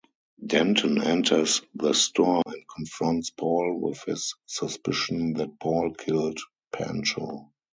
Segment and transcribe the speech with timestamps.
[0.43, 6.39] Denton enters the store and confronts Paul with his suspicion that Paul killed
[6.73, 7.51] Pancho.